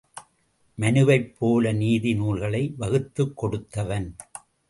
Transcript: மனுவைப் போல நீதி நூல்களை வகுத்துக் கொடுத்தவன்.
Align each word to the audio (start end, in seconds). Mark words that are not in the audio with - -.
மனுவைப் 0.77 1.35
போல 1.39 1.71
நீதி 1.71 2.13
நூல்களை 2.13 2.73
வகுத்துக் 2.77 3.37
கொடுத்தவன். 3.37 4.15